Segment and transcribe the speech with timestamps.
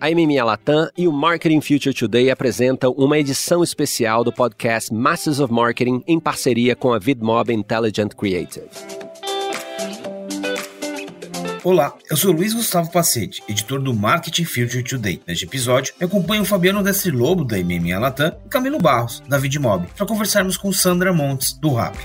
[0.00, 5.40] A MMA Latam e o Marketing Future Today apresentam uma edição especial do podcast Masters
[5.40, 8.68] of Marketing em parceria com a VidMob Intelligent Creative.
[11.64, 15.20] Olá, eu sou Luiz Gustavo Pacete, editor do Marketing Future Today.
[15.26, 19.36] Neste episódio, eu acompanho o Fabiano Destri Lobo, da MMA Latam, e Camilo Barros, da
[19.36, 21.96] VidMob, para conversarmos com Sandra Montes, do RAP.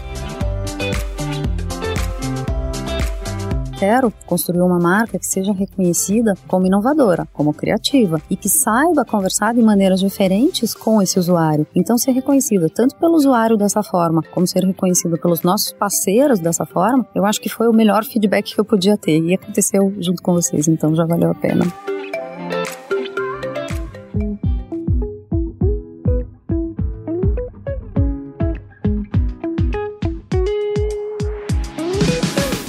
[3.83, 9.53] Quero construir uma marca que seja reconhecida como inovadora, como criativa e que saiba conversar
[9.53, 11.67] de maneiras diferentes com esse usuário.
[11.75, 16.65] Então, ser reconhecida tanto pelo usuário dessa forma, como ser reconhecida pelos nossos parceiros dessa
[16.65, 20.23] forma, eu acho que foi o melhor feedback que eu podia ter e aconteceu junto
[20.23, 21.65] com vocês, então já valeu a pena.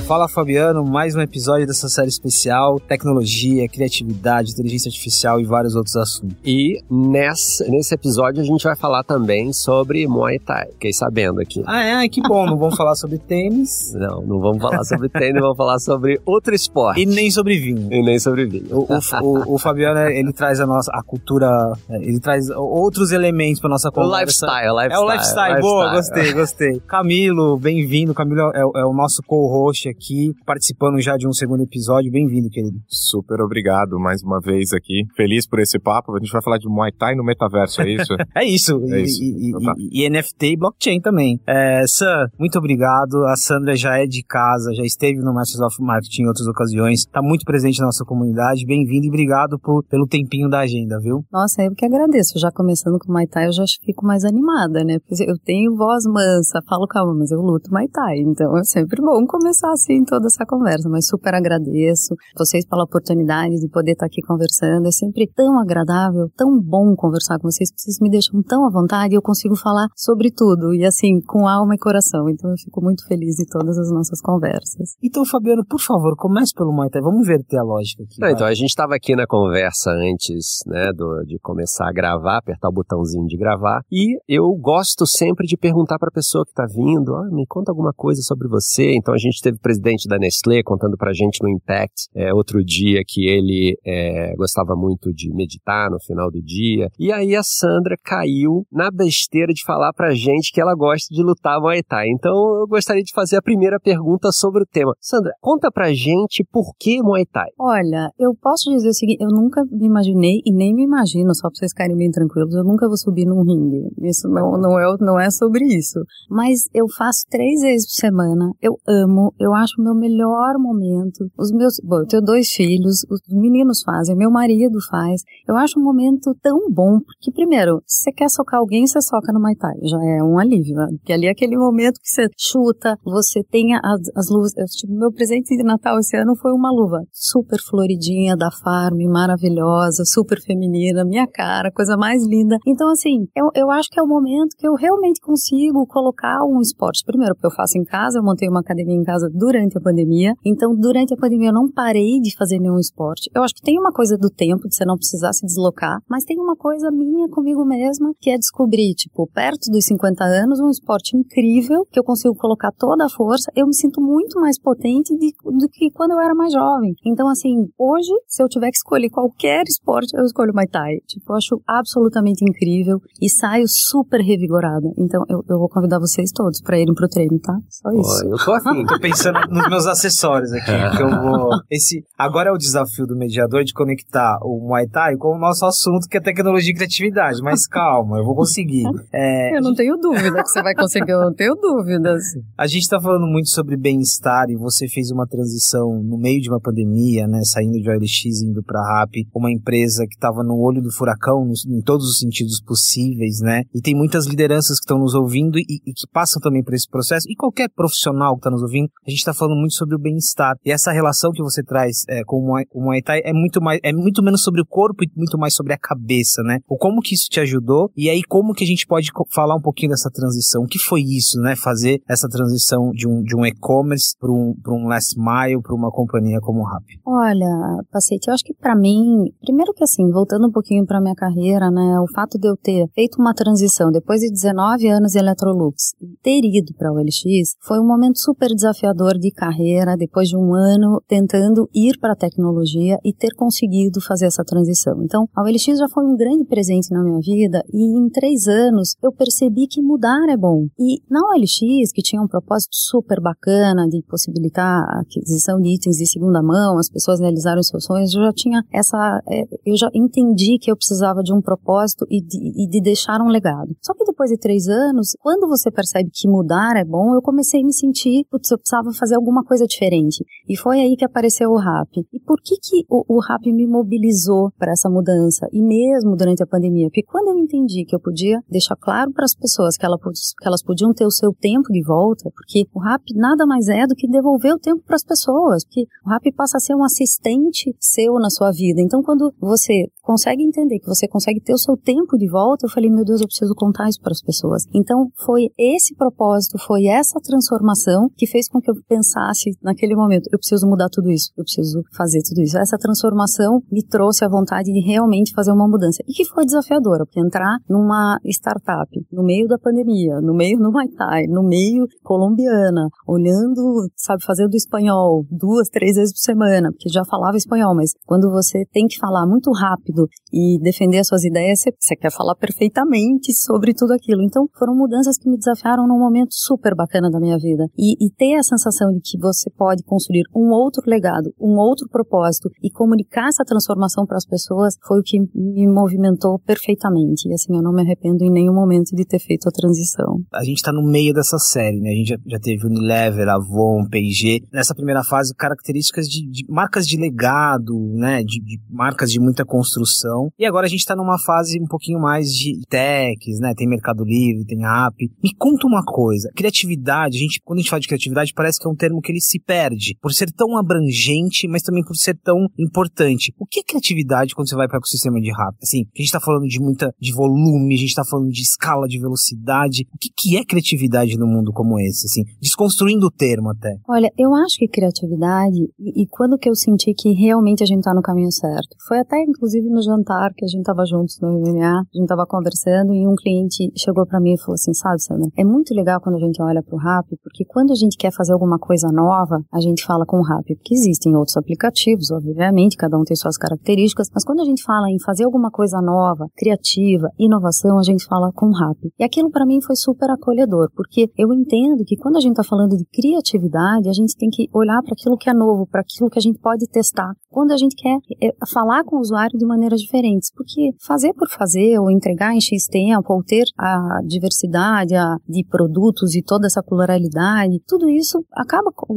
[0.06, 5.96] Fala Fabiano, mais um episódio dessa série especial, tecnologia, criatividade, inteligência artificial e vários outros
[5.96, 6.36] assuntos.
[6.44, 11.62] E nesse, nesse episódio a gente vai falar também sobre Muay Thai, fiquei sabendo aqui.
[11.66, 12.08] Ah, é?
[12.08, 13.94] Que bom, não vamos falar sobre tênis.
[14.04, 17.00] Não, não vamos falar sobre tênis, vamos falar sobre outro esporte.
[17.00, 17.90] E nem sobre vinho.
[17.90, 18.66] E nem sobre vinho.
[18.70, 18.86] O,
[19.22, 21.48] o, o, Fabiano, ele traz a nossa, a cultura,
[21.88, 24.14] ele traz outros elementos para nossa conversa.
[24.14, 24.92] O lifestyle, lifestyle.
[24.92, 25.60] É o lifestyle, lifestyle.
[25.60, 26.80] boa, gostei, gostei.
[26.86, 32.10] Camilo, bem-vindo, Camilo é, é o nosso co-host aqui, participando já de um segundo episódio.
[32.10, 32.76] Bem-vindo, querido.
[32.88, 35.04] Super obrigado mais uma vez aqui.
[35.16, 36.14] Feliz por esse papo.
[36.14, 38.12] A gente vai falar de Muay Thai no metaverso, é isso?
[38.34, 38.80] é isso.
[38.90, 39.22] É e, isso.
[39.22, 39.74] E, então tá.
[39.78, 41.40] e, e, NFT e blockchain também.
[41.46, 43.24] É, Sam, muito obrigado.
[43.26, 47.00] A Sandra já é de casa, já esteve no Masters of Marketing em outras ocasiões,
[47.00, 48.66] está muito presente na nossa comunidade.
[48.66, 51.24] Bem-vindo e obrigado por, pelo tempinho da agenda, viu?
[51.32, 52.38] Nossa, eu que agradeço.
[52.38, 54.98] Já começando com Muay Thai, eu já fico mais animada, né?
[54.98, 58.18] Porque eu tenho voz mansa, falo calma, mas eu luto Muay Thai.
[58.18, 62.84] Então é sempre bom começar assim assim toda essa conversa, mas super agradeço vocês pela
[62.84, 64.86] oportunidade de poder estar aqui conversando.
[64.88, 69.14] É sempre tão agradável, tão bom conversar com vocês, vocês me deixam tão à vontade
[69.14, 72.28] e eu consigo falar sobre tudo e assim, com alma e coração.
[72.28, 74.96] Então eu fico muito feliz de todas as nossas conversas.
[75.02, 77.02] Então, Fabiano, por favor, comece pelo Muay Thai.
[77.02, 78.20] Vamos inverter a lógica aqui.
[78.20, 82.38] Não, então, a gente estava aqui na conversa antes, né, do, de começar a gravar,
[82.38, 86.50] apertar o botãozinho de gravar, e eu gosto sempre de perguntar para a pessoa que
[86.50, 88.94] está vindo, ah, me conta alguma coisa sobre você.
[88.94, 93.02] Então a gente teve presidente da Nestlé contando pra gente no Impact é, outro dia
[93.06, 96.88] que ele é, gostava muito de meditar no final do dia.
[96.98, 101.22] E aí a Sandra caiu na besteira de falar pra gente que ela gosta de
[101.22, 102.08] lutar Muay Thai.
[102.08, 104.94] Então eu gostaria de fazer a primeira pergunta sobre o tema.
[105.00, 107.48] Sandra, conta pra gente por que Muay Thai?
[107.58, 111.48] Olha, eu posso dizer o seguinte, eu nunca me imaginei e nem me imagino, só
[111.48, 113.90] pra vocês ficarem bem tranquilos, eu nunca vou subir num ringue.
[114.02, 116.00] Isso não, não, é, não é sobre isso.
[116.28, 121.26] Mas eu faço três vezes por semana, eu amo, eu acho meu melhor momento.
[121.38, 125.22] Os meus, bom, eu tenho dois filhos, os meninos fazem, meu marido faz.
[125.48, 129.32] Eu acho um momento tão bom, porque primeiro, se você quer socar alguém, você soca
[129.32, 130.86] no Muay já é um alívio, né?
[130.98, 134.52] Porque ali é aquele momento que você chuta, você tem as, as luvas.
[134.76, 140.04] Tipo, meu presente de Natal esse ano foi uma luva super floridinha da Farm, maravilhosa,
[140.04, 142.56] super feminina, minha cara, coisa mais linda.
[142.66, 146.60] Então, assim, eu, eu acho que é o momento que eu realmente consigo colocar um
[146.60, 147.04] esporte.
[147.04, 150.34] Primeiro, porque eu faço em casa, eu montei uma academia em casa durante a pandemia.
[150.44, 153.30] Então, durante a pandemia, eu não parei de fazer nenhum esporte.
[153.34, 156.24] Eu acho que tem uma coisa do tempo, de você não precisar se deslocar, mas
[156.24, 160.70] tem uma coisa minha comigo mesma, que é descobrir, tipo, perto dos 50 anos, um
[160.70, 163.50] esporte incrível, que eu consigo colocar toda a força.
[163.54, 166.94] Eu me sinto muito mais potente de, do que quando eu era mais jovem.
[167.04, 170.96] Então, assim, hoje, se eu tiver que escolher qualquer esporte, eu escolho Muay Thai.
[171.06, 174.88] Tipo, eu acho absolutamente incrível e saio super revigorada.
[174.98, 177.54] Então, eu, eu vou convidar vocês todos para irem pro treino, tá?
[177.68, 178.24] Só isso.
[178.26, 181.50] eu tô afim, tô pensando nos meus acessórios aqui, que eu vou...
[181.70, 185.64] Esse, agora é o desafio do mediador de conectar o Muay Thai com o nosso
[185.64, 188.84] assunto, que é tecnologia e criatividade, mas calma, eu vou conseguir.
[189.12, 192.22] É, eu não tenho dúvida que você vai conseguir, eu não tenho dúvidas.
[192.56, 196.48] A gente tá falando muito sobre bem-estar e você fez uma transição no meio de
[196.48, 200.82] uma pandemia, né, saindo de OLX indo para Rap, uma empresa que estava no olho
[200.82, 203.62] do furacão em todos os sentidos possíveis, né?
[203.74, 206.88] E tem muitas lideranças que estão nos ouvindo e, e que passam também por esse
[206.88, 207.26] processo.
[207.28, 210.56] E qualquer profissional que está nos ouvindo, a gente está falando muito sobre o bem-estar.
[210.64, 213.92] E essa relação que você traz é, com o Muay, Thai é muito, mais, é
[213.92, 216.60] muito menos sobre o corpo e muito mais sobre a cabeça, né?
[216.68, 219.60] O como que isso te ajudou e aí como que a gente pode falar um
[219.60, 220.62] pouquinho dessa transição.
[220.62, 221.54] O que foi isso, né?
[221.56, 225.90] Fazer essa transição de um, de um e-commerce para um, um last mile, para uma
[225.90, 226.84] companhia como o Rap?
[227.06, 231.14] Olha, Pacete, eu acho que para mim, primeiro que assim, voltando um pouquinho para minha
[231.14, 231.98] carreira, né?
[232.00, 235.92] O fato de eu ter feito uma transição depois de 19 anos em Electrolux,
[236.22, 240.54] ter ido para o OLX, foi um momento super desafiador de carreira, depois de um
[240.54, 245.02] ano tentando ir para a tecnologia e ter conseguido fazer essa transição.
[245.02, 248.96] Então, a OLX já foi um grande presente na minha vida e em três anos
[249.02, 250.66] eu percebi que mudar é bom.
[250.78, 255.96] E na OLX, que tinha um propósito super bacana de possibilitar a aquisição de itens
[255.96, 259.88] de segunda mão, as pessoas realizaram seus sonhos, eu já tinha essa, é, eu já
[259.94, 263.74] entendi que eu precisava de um propósito e de, e de deixar um legado.
[263.82, 267.60] Só que depois de três anos, quando você percebe que mudar é bom, eu comecei
[267.60, 270.24] a me sentir, putz, eu precisava fazer alguma coisa diferente.
[270.48, 271.98] E foi aí que apareceu o RAP.
[272.12, 275.46] E por que que o, o RAP me mobilizou para essa mudança?
[275.52, 276.88] E mesmo durante a pandemia?
[276.88, 280.46] Porque quando eu entendi que eu podia deixar claro para as pessoas que, ela, que
[280.46, 283.94] elas podiam ter o seu tempo de volta, porque o RAP nada mais é do
[283.94, 287.74] que devolver o tempo para as pessoas, porque o RAP passa a ser um assistente
[287.80, 288.80] seu na sua vida.
[288.80, 292.70] Então, quando você consegue entender que você consegue ter o seu tempo de volta, eu
[292.70, 294.64] falei, meu Deus, eu preciso contar isso para as pessoas.
[294.74, 300.28] Então, foi esse propósito, foi essa transformação que fez com que eu pensasse naquele momento,
[300.32, 302.56] eu preciso mudar tudo isso, eu preciso fazer tudo isso.
[302.56, 306.02] Essa transformação me trouxe a vontade de realmente fazer uma mudança.
[306.06, 310.70] E que foi desafiadora, porque entrar numa startup, no meio da pandemia, no meio do
[310.70, 316.88] Muay Thai, no meio colombiana, olhando, sabe, fazendo espanhol duas, três vezes por semana, porque
[316.88, 321.24] já falava espanhol, mas quando você tem que falar muito rápido e defender as suas
[321.24, 324.22] ideias, você, você quer falar perfeitamente sobre tudo aquilo.
[324.22, 327.66] Então, foram mudanças que me desafiaram num momento super bacana da minha vida.
[327.76, 331.88] E, e ter a sensação de que você pode construir um outro legado, um outro
[331.88, 337.28] propósito e comunicar essa transformação para as pessoas foi o que me movimentou perfeitamente.
[337.28, 340.20] E assim, eu não me arrependo em nenhum momento de ter feito a transição.
[340.32, 341.90] A gente está no meio dessa série, né?
[341.90, 344.42] A gente já, já teve Unilever, Avon, P&G.
[344.52, 348.22] Nessa primeira fase, características de, de marcas de legado, né?
[348.22, 350.28] De, de, marcas de muita construção.
[350.38, 353.54] E agora a gente está numa fase um pouquinho mais de techs, né?
[353.56, 354.96] Tem Mercado Livre, tem app.
[355.22, 356.30] Me conta uma coisa.
[356.34, 359.12] Criatividade, a gente, quando a gente fala de criatividade, parece que é um termo que
[359.12, 359.96] ele se perde.
[360.00, 363.32] Por ser tão abrangente, mas também por ser tão importante.
[363.38, 365.56] O que é criatividade quando você vai para o ecossistema de rap?
[365.62, 368.86] Assim, a gente está falando de muita, de volume, a gente está falando de escala,
[368.86, 369.86] de velocidade.
[369.94, 372.06] O que, que é criatividade num mundo como esse?
[372.06, 373.76] Assim, desconstruindo o termo até.
[373.88, 377.78] Olha, eu acho que criatividade, e, e quando que eu senti que realmente a gente
[377.78, 378.76] está no caminho certo?
[378.86, 382.26] Foi até, inclusive, no jantar que a gente estava juntos no MMA, a gente estava
[382.26, 386.00] conversando e um cliente chegou para mim e falou assim, sabe, Sandra, é muito legal
[386.00, 388.88] quando a gente olha para o Rap, porque quando a gente quer fazer alguma coisa
[388.90, 393.14] nova, a gente fala com o Rap, porque existem outros aplicativos, obviamente, cada um tem
[393.14, 397.82] suas características, mas quando a gente fala em fazer alguma coisa nova, criativa, inovação, a
[397.82, 398.78] gente fala com o Rap.
[398.98, 402.44] E aquilo para mim foi super acolhedor, porque eu entendo que quando a gente está
[402.44, 406.08] falando de criatividade, a gente tem que olhar para aquilo que é novo, para aquilo
[406.08, 407.12] que a gente pode testar.
[407.28, 411.28] Quando a gente quer é, falar com o usuário de maneiras diferentes, porque fazer por
[411.28, 414.94] fazer, ou entregar em X tempo, ou ter a diversidade
[415.28, 418.53] de produtos e toda essa pluralidade, tudo isso acaba,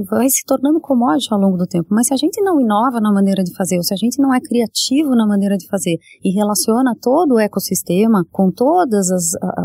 [0.09, 1.88] vai se tornando commodity ao longo do tempo.
[1.92, 4.33] Mas se a gente não inova na maneira de fazer, ou se a gente não
[4.33, 9.07] é criativo na maneira de fazer e relaciona todo o ecossistema com todos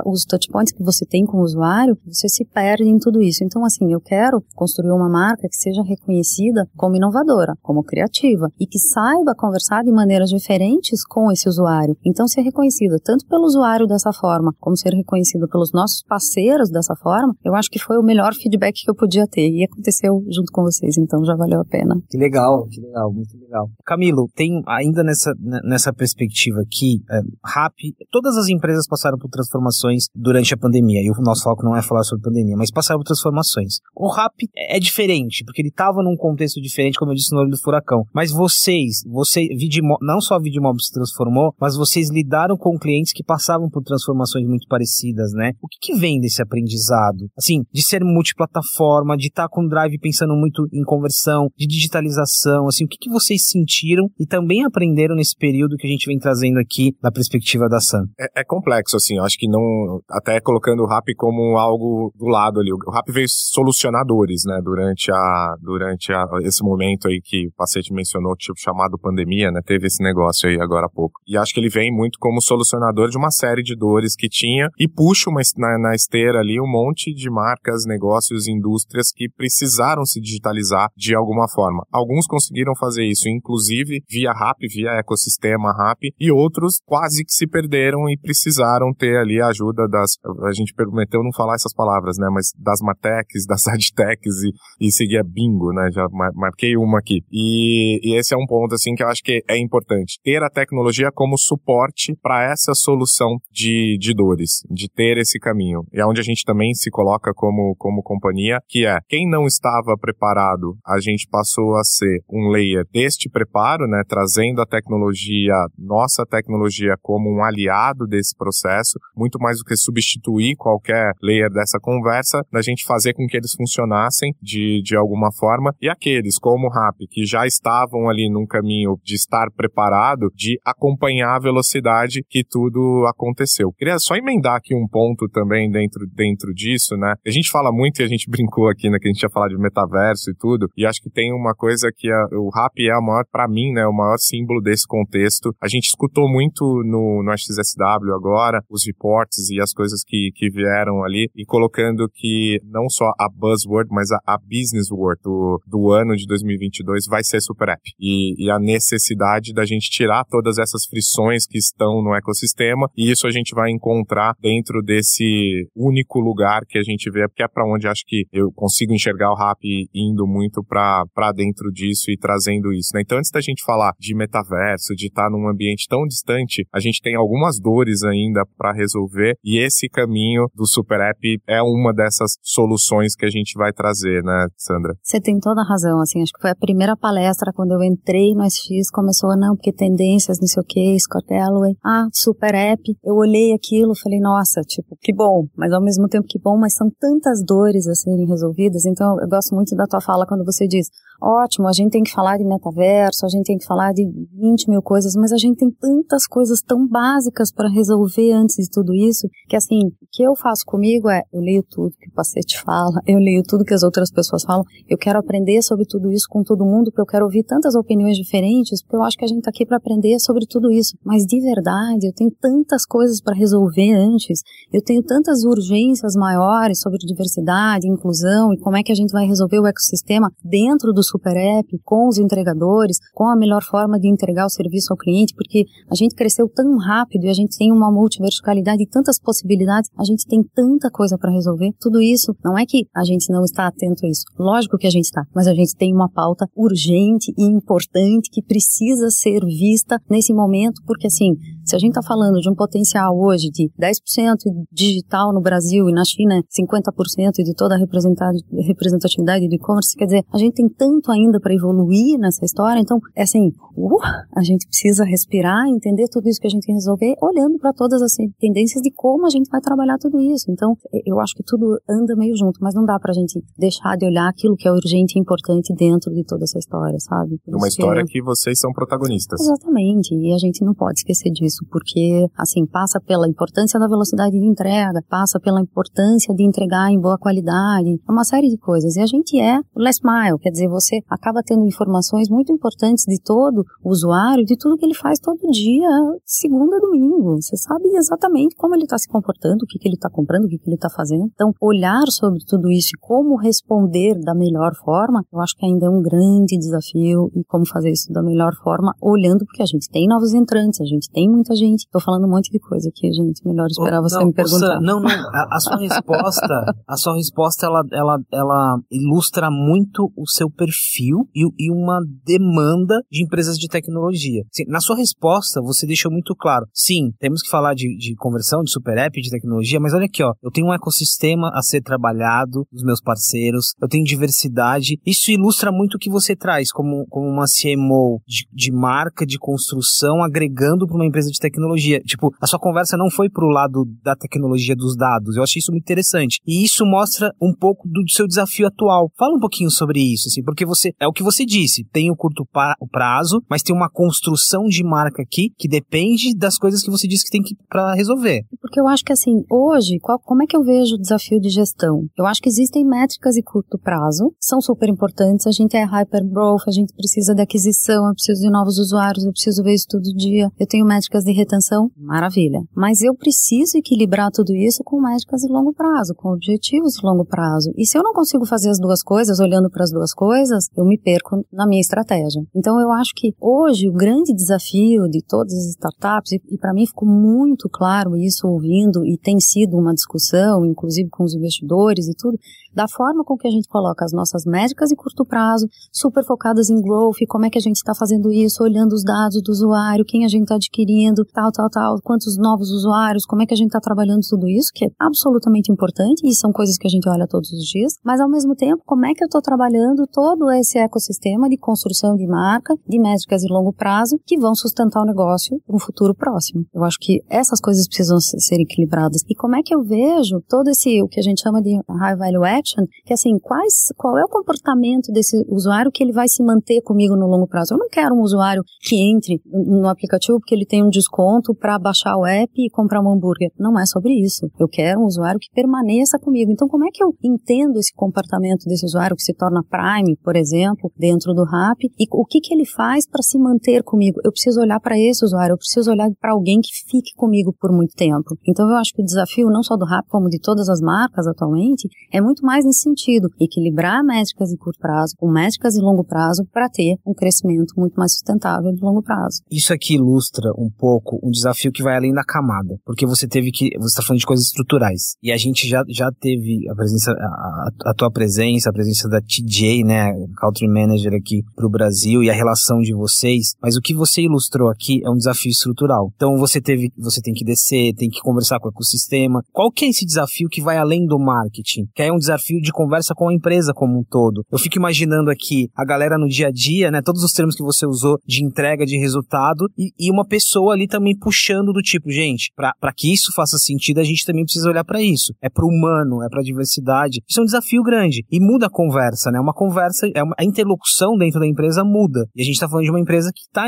[0.07, 3.45] os touchpoints que você tem com o usuário, você se perde em tudo isso.
[3.45, 8.67] Então, assim, eu quero construir uma marca que seja reconhecida como inovadora, como criativa e
[8.67, 11.97] que saiba conversar de maneiras diferentes com esse usuário.
[12.05, 16.95] Então, ser reconhecida tanto pelo usuário dessa forma, como ser reconhecida pelos nossos parceiros dessa
[16.97, 20.53] forma, eu acho que foi o melhor feedback que eu podia ter e aconteceu junto
[20.53, 22.01] com vocês, então já valeu a pena.
[22.09, 23.69] Que legal, que legal, muito legal.
[23.85, 25.35] Camilo, tem ainda nessa,
[25.65, 27.75] nessa perspectiva aqui, é, RAP,
[28.11, 31.83] todas as empresas passaram por transformações durante a pandemia, e o nosso foco não é
[31.83, 33.79] falar sobre pandemia, mas passaram por transformações.
[33.95, 37.51] O RAP é diferente, porque ele estava num contexto diferente, como eu disse no olho
[37.51, 42.57] do furacão, mas vocês, você, Vidimo, não só a Vidimob se transformou, mas vocês lidaram
[42.57, 45.53] com clientes que passavam por transformações muito parecidas, né?
[45.61, 47.29] O que, que vem desse aprendizado?
[47.37, 52.67] Assim, de ser multiplataforma, de estar tá com Drive pensando muito em conversão, de digitalização,
[52.67, 56.19] assim, o que, que vocês sentiram e também aprenderam nesse período que a gente vem
[56.19, 58.05] trazendo aqui da perspectiva da Sam?
[58.21, 62.27] É, é complexo, assim, eu acho que não, até colocando o RAP como algo do
[62.27, 67.21] lado ali, o RAP veio solucionar dores, né, durante a, durante a, esse momento aí
[67.23, 71.21] que o Pacete mencionou, tipo, chamado pandemia, né, teve esse negócio aí agora há pouco.
[71.27, 74.69] E acho que ele vem muito como solucionador de uma série de dores que tinha
[74.79, 79.29] e puxa uma, na, na esteira ali um monte de marcas, negócios, indústrias que
[79.63, 81.87] precisaram se digitalizar de alguma forma.
[81.93, 87.47] Alguns conseguiram fazer isso, inclusive via RAP, via ecossistema RAP, e outros quase que se
[87.47, 90.15] perderam e precisaram ter ali a ajuda das.
[90.49, 92.29] A gente prometeu não falar essas palavras, né?
[92.33, 95.91] Mas das Matecs, das Adtecs e, e seguir a bingo, né?
[95.93, 97.21] Já marquei uma aqui.
[97.31, 100.19] E, e esse é um ponto, assim, que eu acho que é importante.
[100.25, 105.83] Ter a tecnologia como suporte para essa solução de, de dores, de ter esse caminho.
[105.93, 109.42] E é onde a gente também se coloca como, como companhia, que é quem não
[109.47, 115.55] estava preparado, a gente passou a ser um layer deste preparo, né, trazendo a tecnologia,
[115.79, 121.79] nossa tecnologia como um aliado desse processo, muito mais do que substituir qualquer layer dessa
[121.81, 126.67] conversa, da gente fazer com que eles funcionassem de, de alguma forma, e aqueles como
[126.67, 132.25] o RAP, que já estavam ali num caminho de estar preparado, de acompanhar a velocidade
[132.29, 133.73] que tudo aconteceu.
[133.73, 137.15] Queria só emendar aqui um ponto também dentro, dentro disso, né?
[137.27, 139.49] A gente fala muito e a gente brincou aqui, né, que a gente ia falar
[139.49, 142.93] de metaverso e tudo, e acho que tem uma coisa que a, o RAP é
[142.93, 145.55] a maior, para mim, né, o maior símbolo desse contexto.
[145.63, 150.51] A gente escutou muito no, no XSW agora, os reports e as coisas que, que
[150.51, 155.61] vieram ali, e colocando que não só a buzzword, mas a, a business word do,
[155.67, 157.83] do ano de 2022 vai ser Super App.
[157.99, 163.11] E, e a necessidade da gente tirar todas essas frições que estão no ecossistema, e
[163.11, 167.49] isso a gente vai encontrar dentro desse único lugar que a gente vê, porque é
[167.49, 169.63] para onde acho que eu consigo enxergar o RAP
[169.95, 172.91] indo muito para dentro disso e trazendo isso.
[172.95, 173.03] Né?
[173.03, 176.81] Então, antes da gente falar de metaverso, de estar tá num ambiente tão distante, a
[176.81, 181.93] gente tem algumas dores ainda para resolver e esse caminho do Super App é uma
[181.93, 184.95] dessas soluções que a gente vai trazer, né, Sandra?
[185.03, 188.35] Você tem toda a razão, assim, acho que foi a primeira palestra quando eu entrei
[188.35, 192.83] no SX, começou, não, porque tendências, não sei o que, Scott Alloway, ah, Super App,
[193.05, 196.75] eu olhei aquilo, falei, nossa, tipo, que bom, mas ao mesmo tempo que bom, mas
[196.75, 200.67] são tantas dores a serem resolvidas, então eu gosto muito da tua fala quando você
[200.67, 200.89] diz,
[201.21, 204.05] ótimo, a gente tem que falar de metaverso, a gente tem que falar de
[204.35, 208.71] 20 mil coisas, mas a gente tem tantas coisas tão básicas para resolver antes de
[208.71, 212.13] tudo isso, que assim, o que eu faço comigo é, eu leio tudo que o
[212.13, 216.11] paciente fala, eu leio tudo que as outras pessoas falam, eu quero aprender sobre tudo
[216.11, 219.25] isso com todo mundo, porque eu quero ouvir tantas opiniões diferentes, porque eu acho que
[219.25, 220.97] a gente está aqui para aprender sobre tudo isso.
[221.05, 224.43] Mas de verdade, eu tenho tantas coisas para resolver antes,
[224.73, 229.27] eu tenho tantas urgências maiores sobre diversidade, inclusão e como é que a gente vai
[229.27, 234.09] resolver o ecossistema dentro do Super App, com os entregadores, com a melhor forma de
[234.09, 237.73] entregar o serviço ao cliente, porque a gente cresceu tão rápido e a gente tem
[237.73, 241.73] uma multiverticalidade e tantas possibilidades, a gente tem tanta coisa para resolver.
[241.81, 244.25] Tudo isso não é que a gente não está atento a isso.
[244.39, 248.43] Lógico que a gente está, mas a gente tem uma pauta urgente e importante que
[248.43, 253.17] precisa ser vista nesse momento, porque assim, se a gente está falando de um potencial
[253.17, 254.37] hoje de 10%
[254.71, 260.25] digital no Brasil e na China 50% de toda a representatividade do e-commerce, quer dizer,
[260.33, 263.99] a gente tem tanto ainda para evoluir nessa história, então, é assim, uh,
[264.37, 267.73] a gente precisa respirar, entender tudo isso que a gente tem que resolver, olhando para
[267.73, 270.51] todas as tendências de como a gente vai trabalhar tudo isso.
[270.51, 273.97] Então, eu acho que tudo anda meio junto, mas não dá para a gente deixar
[273.97, 277.39] de olhar aquilo que é urgente e importante dentro de toda essa história, sabe?
[277.45, 278.13] Por Uma história que...
[278.13, 279.41] que vocês são protagonistas.
[279.41, 284.39] Exatamente, e a gente não pode esquecer disso, porque, assim, passa pela importância da velocidade
[284.39, 288.97] de entrega, passa pela importância de entregar em boa qualidade, uma série de coisas.
[288.97, 293.21] E a gente é last mile, quer dizer, você acaba tendo informações muito importantes de
[293.21, 295.89] todo o usuário, de tudo que ele faz todo dia,
[296.25, 297.41] segunda a domingo.
[297.41, 300.49] Você sabe exatamente como ele está se comportando, o que, que ele está comprando, o
[300.49, 301.29] que, que ele está fazendo.
[301.35, 305.87] Então, olhar sobre tudo isso e como responder da melhor forma, eu acho que ainda
[305.87, 309.89] é um grande desafio e como fazer isso da melhor forma, olhando porque a gente
[309.91, 311.81] tem novos entrantes, a gente tem muita gente.
[311.81, 313.45] Estou falando um monte de coisa aqui, gente.
[313.45, 314.81] Melhor esperar oh, você não, me perguntar.
[314.81, 315.11] não, não.
[315.11, 321.29] A, a sua resposta, a sua resposta, ela, ela, ela ilustra muito o seu perfil
[321.35, 324.43] e, e uma demanda de empresas de tecnologia.
[324.53, 326.67] Sim, na sua resposta, você deixou muito claro.
[326.73, 330.23] Sim, temos que falar de, de conversão, de super app, de tecnologia, mas olha aqui,
[330.23, 330.33] ó.
[330.43, 334.99] Eu tenho um ecossistema a ser trabalhado dos meus parceiros, eu tenho diversidade.
[335.05, 339.39] Isso ilustra muito o que você traz como, como uma CMO de, de marca, de
[339.39, 342.01] construção, agregando para uma empresa de tecnologia.
[342.01, 345.37] Tipo, a sua conversa não foi pro lado da tecnologia dos dados.
[345.37, 346.39] Eu achei isso muito interessante.
[346.47, 349.11] E isso mostra um pouco do seu desafio atual.
[349.19, 352.17] Fala um pouquinho sobre isso, assim, porque você é o que você disse, tem o
[352.17, 352.47] curto
[352.91, 357.25] prazo, mas tem uma construção de marca aqui que depende das coisas que você disse
[357.25, 358.43] que tem que para resolver.
[358.61, 361.49] Porque eu acho que assim, hoje, qual, como é que eu vejo o desafio de
[361.49, 362.07] gestão?
[362.17, 366.25] Eu acho que existem métricas de curto prazo, são super importantes, a gente é hyper
[366.29, 369.87] growth, a gente precisa de aquisição, eu preciso de novos usuários, eu preciso ver isso
[369.89, 370.49] todo dia.
[370.59, 372.61] Eu tenho métricas de retenção, maravilha.
[372.75, 377.25] Mas eu preciso equilibrar tudo isso com métricas de longo prazo, com objetivos de longo
[377.25, 377.73] prazo.
[377.77, 380.85] E se eu não consigo fazer as duas coisas, olhando para as duas coisas, eu
[380.85, 382.43] me perco na minha estratégia.
[382.55, 386.87] Então eu acho que hoje o grande desafio de todas as startups, e, para mim
[386.87, 392.15] ficou muito claro isso ouvindo e tem sido uma discussão, inclusive com os investidores e
[392.15, 392.39] tudo,
[392.75, 396.71] da forma com que a gente coloca as nossas métricas em curto prazo, super focadas
[396.71, 400.05] em growth, como é que a gente está fazendo isso, olhando os dados do usuário,
[400.05, 403.57] quem a gente está adquirindo, tal, tal, tal, quantos novos usuários, como é que a
[403.57, 407.09] gente está trabalhando tudo isso, que é absolutamente importante e são coisas que a gente
[407.09, 410.51] olha todos os dias, mas ao mesmo tempo, como é que eu estou trabalhando todo
[410.53, 415.07] esse ecossistema de construção de marca, de métricas de longo prazo, que vão sustentar o
[415.07, 416.65] negócio no futuro próximo.
[416.75, 419.23] Eu acho que essas coisas precisam ser equilibradas.
[419.29, 422.17] E como é que eu vejo todo esse, o que a gente chama de high
[422.17, 426.43] value action, que assim, quais, qual é o comportamento desse usuário que ele vai se
[426.43, 427.75] manter comigo no longo prazo?
[427.75, 431.79] Eu não quero um usuário que entre no aplicativo porque ele tem um desconto para
[431.79, 433.51] baixar o app e comprar um hambúrguer.
[433.59, 434.49] Não é sobre isso.
[434.59, 436.53] Eu quero um usuário que permaneça comigo.
[436.53, 440.37] Então, como é que eu entendo esse comportamento desse usuário que se torna Prime, por
[440.37, 444.21] exemplo, dentro do Rap, e o que, que ele faz para se manter comigo?
[444.25, 447.73] Eu preciso olhar para esse usuário, eu preciso olhar para alguém que fique comigo por
[447.73, 448.37] muito tempo.
[448.47, 451.27] Então, eu acho que o desafio, não só do Rap, como de todas as marcas
[451.27, 456.05] atualmente, é muito mais nesse sentido, equilibrar métricas de curto prazo com métricas de longo
[456.05, 459.43] prazo para ter um crescimento muito mais sustentável de longo prazo.
[459.51, 460.92] Isso aqui ilustra um pouco
[461.23, 464.27] um desafio que vai além da camada, porque você teve que, você está falando de
[464.27, 468.73] coisas estruturais, e a gente já, já teve a presença, a, a tua presença, a
[468.73, 473.55] presença da TJ, né, Country Manager aqui para o Brasil e a relação de vocês,
[473.63, 476.13] mas o que você ilustrou aqui é um desafio estrutural.
[476.15, 479.43] Então você teve, você tem que descer, tem que conversar com o ecossistema.
[479.53, 481.87] Qual que é esse desafio que vai além do marketing?
[481.95, 484.45] Que é um desafio de conversa com a empresa como um todo.
[484.51, 487.63] Eu fico imaginando aqui a galera no dia a dia, né, todos os termos que
[487.63, 492.11] você usou de entrega de resultado e, e uma pessoa ali também puxando do tipo,
[492.11, 495.35] gente, para que isso faça sentido, a gente também precisa olhar para isso.
[495.41, 497.21] É para o humano, é para a diversidade.
[497.29, 499.41] Isso é um desafio grande e muda a conversa, né?
[499.41, 502.27] Uma conversa, é uma, a interlocução dentro da empresa muda.
[502.35, 503.67] E a gente está falando de uma empresa que está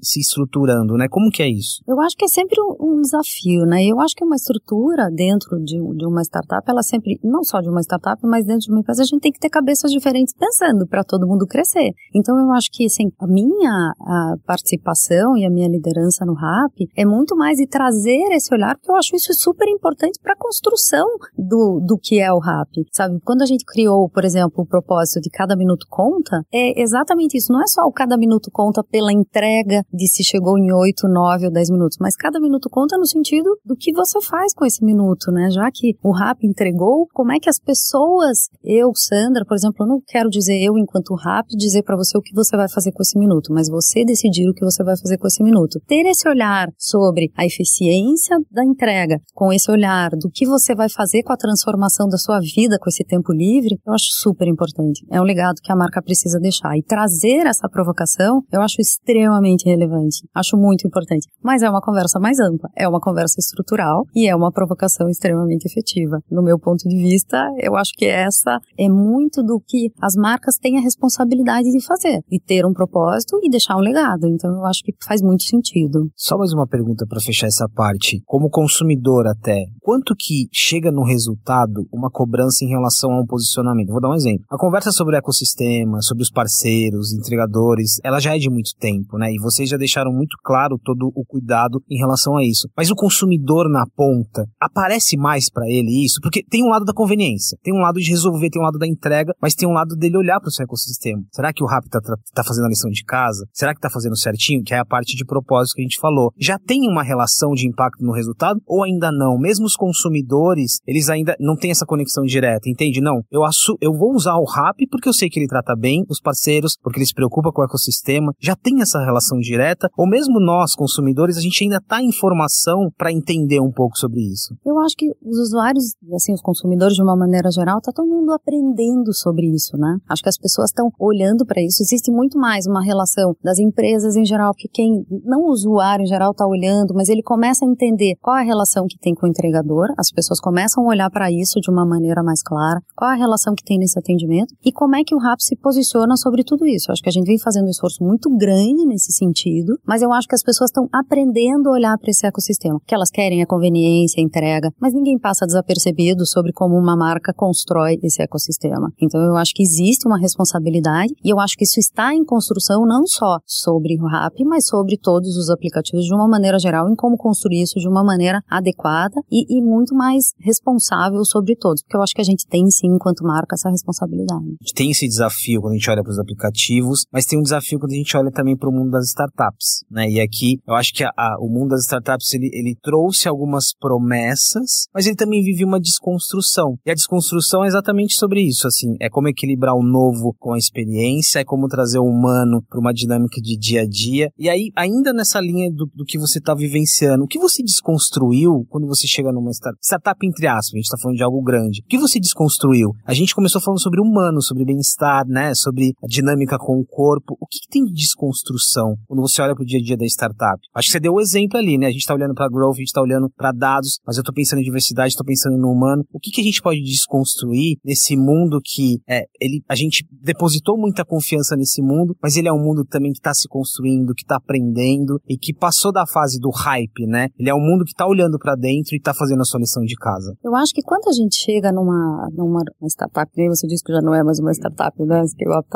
[0.00, 1.06] se estruturando, né?
[1.08, 1.82] Como que é isso?
[1.86, 3.84] Eu acho que é sempre um, um, desafio, né?
[3.84, 7.68] Eu acho que uma estrutura dentro de, de uma startup, ela sempre, não só de
[7.68, 10.86] uma startup, mas dentro de uma empresa, a gente tem que ter cabeças diferentes pensando
[10.86, 11.90] para todo mundo crescer.
[12.14, 16.88] Então eu acho que assim, a minha a participação e a minha liderança no RAP
[16.96, 20.36] é muito mais de trazer esse olhar, porque eu acho isso super importante para a
[20.36, 23.18] construção do, do que é o RAP, sabe?
[23.24, 27.52] Quando a gente criou, por exemplo, o propósito de cada minuto conta, é exatamente isso.
[27.52, 31.46] Não é só o cada minuto conta pela entrega de se chegou em 8, 9
[31.46, 34.84] ou 10 minutos, mas cada minuto conta no sentido do que você faz com esse
[34.84, 35.50] minuto, né?
[35.50, 39.88] Já que o RAP entregou, como é que as pessoas, eu, Sandra, por exemplo, eu
[39.88, 43.02] não quero dizer eu, enquanto RAP, dizer para você o que você vai fazer com
[43.02, 45.80] esse minuto, mas você decidir o que você vai fazer com esse minuto.
[45.86, 46.35] Ter esse olhar
[46.76, 51.36] sobre a eficiência da entrega, com esse olhar do que você vai fazer com a
[51.36, 55.04] transformação da sua vida com esse tempo livre, eu acho super importante.
[55.10, 56.76] É um legado que a marca precisa deixar.
[56.76, 60.26] E trazer essa provocação, eu acho extremamente relevante.
[60.34, 61.26] Acho muito importante.
[61.42, 65.66] Mas é uma conversa mais ampla, é uma conversa estrutural e é uma provocação extremamente
[65.66, 66.20] efetiva.
[66.30, 70.56] No meu ponto de vista, eu acho que essa é muito do que as marcas
[70.58, 74.26] têm a responsabilidade de fazer, de ter um propósito e deixar um legado.
[74.26, 76.10] Então eu acho que faz muito sentido.
[76.26, 78.20] Só mais uma pergunta para fechar essa parte.
[78.26, 83.92] Como consumidor até, quanto que chega no resultado uma cobrança em relação a um posicionamento?
[83.92, 84.44] Vou dar um exemplo.
[84.50, 89.16] A conversa sobre o ecossistema, sobre os parceiros, entregadores, ela já é de muito tempo,
[89.16, 89.32] né?
[89.32, 92.68] E vocês já deixaram muito claro todo o cuidado em relação a isso.
[92.76, 96.18] Mas o consumidor na ponta, aparece mais para ele isso?
[96.20, 98.86] Porque tem um lado da conveniência, tem um lado de resolver, tem um lado da
[98.88, 101.22] entrega, mas tem um lado dele olhar para o seu ecossistema.
[101.32, 103.46] Será que o Rap tá, tá fazendo a lição de casa?
[103.52, 104.64] Será que tá fazendo certinho?
[104.64, 106.15] Que é a parte de propósito que a gente falou.
[106.38, 109.38] Já tem uma relação de impacto no resultado ou ainda não?
[109.38, 113.00] Mesmo os consumidores, eles ainda não têm essa conexão direta, entende?
[113.00, 116.04] Não, eu, assu eu vou usar o Rap porque eu sei que ele trata bem
[116.08, 118.32] os parceiros, porque ele se preocupa com o ecossistema.
[118.40, 119.88] Já tem essa relação direta?
[119.96, 124.20] Ou mesmo nós, consumidores, a gente ainda está em formação para entender um pouco sobre
[124.20, 124.54] isso?
[124.64, 128.08] Eu acho que os usuários, e assim, os consumidores de uma maneira geral, tá todo
[128.08, 129.98] mundo aprendendo sobre isso, né?
[130.08, 131.82] Acho que as pessoas estão olhando para isso.
[131.82, 136.30] Existe muito mais uma relação das empresas em geral, que quem, não usuário em geral
[136.30, 139.88] está olhando, mas ele começa a entender qual a relação que tem com o entregador,
[139.98, 143.54] as pessoas começam a olhar para isso de uma maneira mais clara, qual a relação
[143.54, 146.92] que tem nesse atendimento e como é que o RAP se posiciona sobre tudo isso.
[146.92, 150.28] Acho que a gente vem fazendo um esforço muito grande nesse sentido, mas eu acho
[150.28, 152.76] que as pessoas estão aprendendo a olhar para esse ecossistema.
[152.76, 157.32] O que elas querem é conveniência, entrega, mas ninguém passa desapercebido sobre como uma marca
[157.34, 158.92] constrói esse ecossistema.
[159.00, 162.84] Então eu acho que existe uma responsabilidade e eu acho que isso está em construção
[162.86, 166.94] não só sobre o RAP, mas sobre todos os aplicativos de uma maneira geral, em
[166.94, 171.96] como construir isso de uma maneira adequada e, e muito mais responsável sobre todos, porque
[171.96, 174.44] eu acho que a gente tem sim, enquanto marca, essa responsabilidade.
[174.44, 177.42] A gente tem esse desafio quando a gente olha para os aplicativos, mas tem um
[177.42, 180.08] desafio quando a gente olha também para o mundo das startups, né?
[180.08, 183.74] E aqui eu acho que a, a, o mundo das startups ele, ele trouxe algumas
[183.78, 186.76] promessas, mas ele também vive uma desconstrução.
[186.84, 190.58] E a desconstrução é exatamente sobre isso, assim, é como equilibrar o novo com a
[190.58, 194.30] experiência, é como trazer o humano para uma dinâmica de dia a dia.
[194.38, 198.66] E aí, ainda nessa linha do, do que você está vivenciando, o que você desconstruiu
[198.68, 201.82] quando você chega numa startup, startup entre aspas, a gente está falando de algo grande.
[201.84, 202.92] O que você desconstruiu?
[203.04, 207.36] A gente começou falando sobre humano, sobre bem-estar, né, sobre a dinâmica com o corpo.
[207.40, 210.04] O que, que tem de desconstrução quando você olha para o dia a dia da
[210.06, 210.58] startup?
[210.74, 211.86] Acho que você deu o exemplo ali, né?
[211.86, 214.34] A gente está olhando para growth, a gente está olhando para dados, mas eu estou
[214.34, 216.04] pensando em diversidade, estou pensando no humano.
[216.12, 220.78] O que, que a gente pode desconstruir nesse mundo que é, ele, a gente depositou
[220.78, 224.22] muita confiança nesse mundo, mas ele é um mundo também que está se construindo, que
[224.22, 227.28] está aprendendo e que passou da fase do hype, né?
[227.38, 229.82] Ele é um mundo que está olhando para dentro e está fazendo a sua lição
[229.84, 230.34] de casa.
[230.44, 234.00] Eu acho que quando a gente chega numa, numa startup, nem você disse que já
[234.00, 235.26] não é mais uma startup, né?
[235.26, 235.66] Scale-up,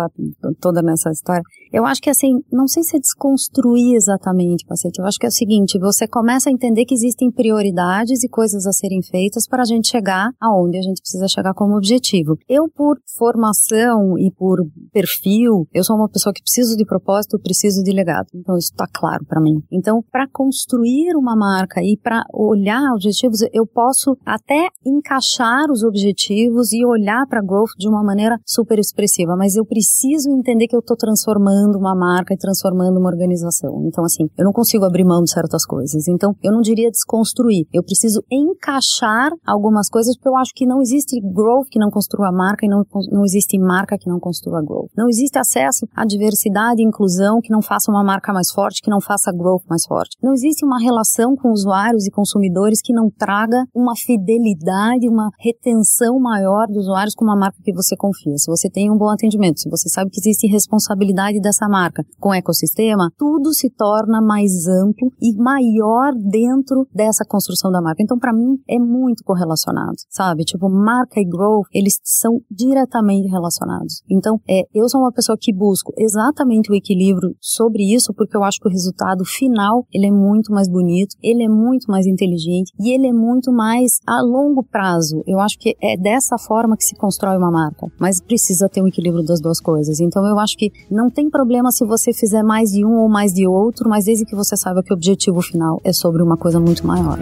[0.60, 1.42] toda nessa história.
[1.72, 4.98] Eu acho que assim, não sei se é desconstruir exatamente, paciente.
[4.98, 8.66] Eu acho que é o seguinte, você começa a entender que existem prioridades e coisas
[8.66, 12.36] a serem feitas para a gente chegar aonde a gente precisa chegar como objetivo.
[12.48, 14.58] Eu, por formação e por
[14.92, 18.26] perfil, eu sou uma pessoa que preciso de propósito, preciso de legado.
[18.34, 19.62] Então, isso está claro para mim.
[19.70, 26.72] Então, para construir uma marca e para olhar objetivos, eu posso até encaixar os objetivos
[26.72, 30.80] e olhar para growth de uma maneira super expressiva, mas eu preciso entender que eu
[30.80, 33.82] estou transformando uma marca e transformando uma organização.
[33.86, 36.08] Então, assim, eu não consigo abrir mão de certas coisas.
[36.08, 37.66] Então, eu não diria desconstruir.
[37.72, 42.32] Eu preciso encaixar algumas coisas porque eu acho que não existe growth que não construa
[42.32, 44.90] marca e não, não existe marca que não construa growth.
[44.96, 48.90] Não existe acesso à diversidade e inclusão que não faça uma marca mais forte, que
[48.90, 50.16] não faça growth mais forte.
[50.22, 56.18] Não existe uma relação com usuários e consumidores que não traga uma fidelidade, uma retenção
[56.18, 58.36] maior dos usuários com uma marca que você confia.
[58.36, 62.30] Se você tem um bom atendimento, se você sabe que existe responsabilidade dessa marca com
[62.30, 68.02] o ecossistema, tudo se torna mais amplo e maior dentro dessa construção da marca.
[68.02, 70.44] Então, para mim, é muito correlacionado, sabe?
[70.44, 74.02] Tipo, marca e growth, eles são diretamente relacionados.
[74.08, 78.44] Então, é, eu sou uma pessoa que busco exatamente o equilíbrio sobre isso, porque eu
[78.44, 82.72] acho que o resultado final, ele é muito mais bonito, ele é muito mais inteligente
[82.78, 85.22] e ele é muito mais a longo prazo.
[85.26, 88.88] Eu acho que é dessa forma que se constrói uma marca, mas precisa ter um
[88.88, 89.98] equilíbrio das duas coisas.
[90.00, 93.32] Então, eu acho que não tem problema se você fizer mais de um ou mais
[93.32, 96.60] de outro, mas desde que você saiba que o objetivo final é sobre uma coisa
[96.60, 97.18] muito maior.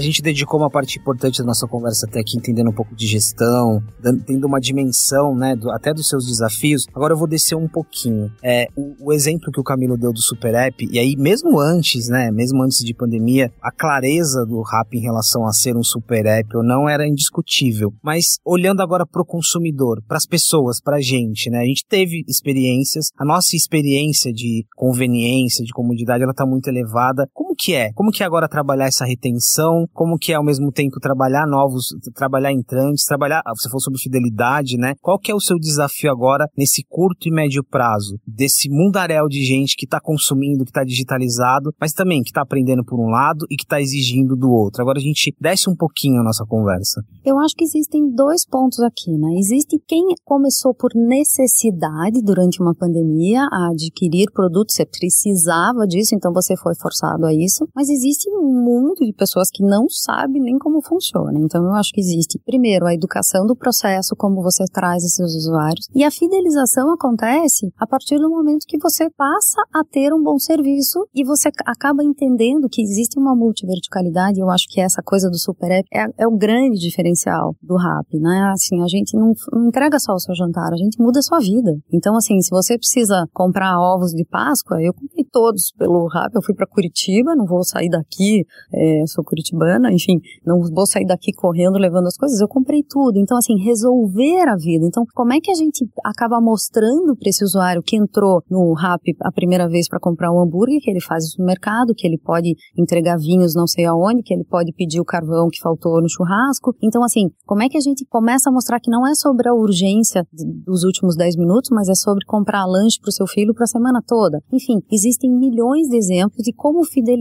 [0.00, 3.06] A gente dedicou uma parte importante da nossa conversa até aqui, entendendo um pouco de
[3.06, 6.86] gestão, dando, tendo uma dimensão, né, do, até dos seus desafios.
[6.94, 8.32] Agora eu vou descer um pouquinho.
[8.42, 12.08] É, o, o, exemplo que o Camilo deu do Super App, e aí mesmo antes,
[12.08, 16.24] né, mesmo antes de pandemia, a clareza do Rap em relação a ser um Super
[16.24, 17.92] App ou não era indiscutível.
[18.02, 21.84] Mas olhando agora para o consumidor, para as pessoas, para a gente, né, a gente
[21.86, 27.28] teve experiências, a nossa experiência de conveniência, de comodidade, ela está muito elevada.
[27.34, 27.92] Como que é?
[27.92, 29.86] Como que é agora trabalhar essa retenção?
[29.92, 34.76] como que é ao mesmo tempo trabalhar novos, trabalhar entrantes, trabalhar, você falou sobre fidelidade,
[34.76, 34.94] né?
[35.00, 39.44] Qual que é o seu desafio agora nesse curto e médio prazo desse mundaréu de
[39.44, 43.44] gente que está consumindo, que está digitalizado, mas também que está aprendendo por um lado
[43.50, 44.80] e que está exigindo do outro.
[44.80, 47.02] Agora a gente desce um pouquinho a nossa conversa.
[47.24, 49.38] Eu acho que existem dois pontos aqui, né?
[49.38, 56.32] Existe quem começou por necessidade durante uma pandemia a adquirir produtos, você precisava disso, então
[56.32, 60.58] você foi forçado a isso, mas existe um mundo de pessoas que não sabe nem
[60.58, 61.38] como funciona.
[61.38, 65.88] Então eu acho que existe, primeiro, a educação do processo, como você traz esses usuários,
[65.94, 70.38] e a fidelização acontece a partir do momento que você passa a ter um bom
[70.38, 74.40] serviço e você acaba entendendo que existe uma multiverticalidade.
[74.40, 78.14] Eu acho que essa coisa do Super App é, é o grande diferencial do RAP,
[78.14, 78.50] né?
[78.52, 81.38] Assim, a gente não, não entrega só o seu jantar, a gente muda a sua
[81.38, 81.72] vida.
[81.92, 86.42] Então, assim, se você precisa comprar ovos de Páscoa, eu comprei todos pelo RAP, eu
[86.42, 91.32] fui para Curitiba, não vou sair daqui, é, sou curitibana enfim, não vou sair daqui
[91.32, 93.18] correndo levando as coisas, eu comprei tudo.
[93.18, 94.84] Então, assim, resolver a vida.
[94.86, 99.02] Então, como é que a gente acaba mostrando para esse usuário que entrou no Rap
[99.22, 102.54] a primeira vez para comprar um hambúrguer, que ele faz no mercado, que ele pode
[102.76, 106.74] entregar vinhos não sei aonde, que ele pode pedir o carvão que faltou no churrasco.
[106.82, 109.54] Então, assim, como é que a gente começa a mostrar que não é sobre a
[109.54, 113.64] urgência dos últimos 10 minutos, mas é sobre comprar lanche para o seu filho para
[113.64, 114.42] a semana toda?
[114.52, 117.19] Enfim, existe existem milhões de exemplos de como fidelizar,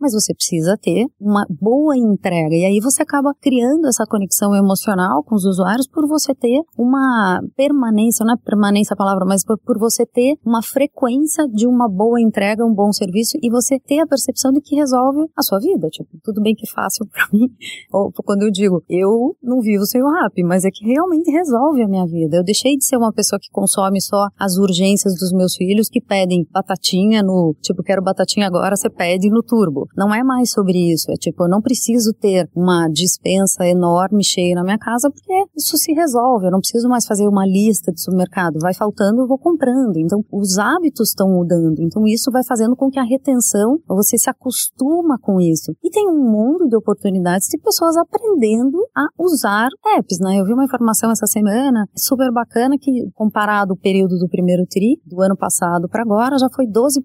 [0.00, 2.54] mas você precisa ter uma boa entrega.
[2.54, 7.40] E aí você acaba criando essa conexão emocional com os usuários por você ter uma
[7.56, 11.88] permanência, não é permanência a palavra, mas por, por você ter uma frequência de uma
[11.88, 15.58] boa entrega, um bom serviço e você ter a percepção de que resolve a sua
[15.58, 15.88] vida.
[15.88, 17.48] Tipo, tudo bem que fácil para mim,
[17.92, 21.82] ou quando eu digo, eu não vivo sem o rap, mas é que realmente resolve
[21.82, 22.36] a minha vida.
[22.36, 26.00] Eu deixei de ser uma pessoa que consome só as urgências dos meus filhos que
[26.00, 29.86] pedem batatinha no, tipo, quero batatinha agora, você pede no turbo.
[29.96, 31.10] Não é mais sobre isso.
[31.10, 35.76] É tipo, eu não preciso ter uma dispensa enorme cheia na minha casa porque isso
[35.76, 36.46] se resolve.
[36.46, 38.58] Eu não preciso mais fazer uma lista de supermercado.
[38.60, 39.96] Vai faltando, eu vou comprando.
[39.98, 41.80] Então, os hábitos estão mudando.
[41.80, 45.72] Então, isso vai fazendo com que a retenção, você se acostuma com isso.
[45.82, 50.38] E tem um mundo de oportunidades de pessoas aprendendo a usar apps, né?
[50.38, 55.00] Eu vi uma informação essa semana super bacana que, comparado o período do primeiro TRI,
[55.06, 57.00] do ano passado para agora, já foi 12%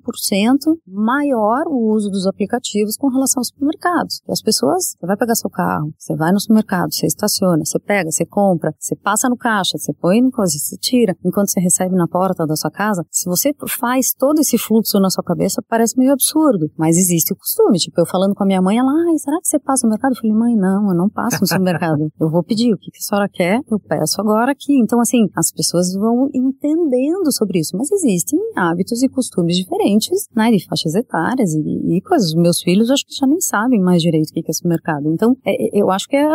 [0.88, 4.22] maior o uso dos aplicativos com relação aos supermercados.
[4.28, 7.80] E as pessoas, você vai pegar seu carro, você vai no supermercado, você estaciona, você
[7.80, 11.60] pega, você compra, você passa no caixa, você põe no coisa, você tira, enquanto você
[11.60, 13.06] recebe na porta da sua casa.
[13.10, 17.36] Se você faz todo esse fluxo na sua cabeça, parece meio absurdo, mas existe o
[17.36, 17.78] costume.
[17.78, 20.14] Tipo, eu falando com a minha mãe, ela, ai, será que você passa no mercado?
[20.14, 22.12] Eu falei, mãe, não, eu não passo no supermercado.
[22.20, 24.78] eu vou pedir o que a senhora quer, eu peço agora aqui.
[24.80, 30.52] Então, assim, as pessoas vão entendendo sobre isso, mas existem hábitos e costumes diferentes, né,
[30.52, 32.14] de faixas etárias e, e coisas.
[32.36, 35.12] Meus filhos, acho que já nem sabem mais direito o que é supermercado.
[35.12, 36.28] Então, é, é, eu acho que é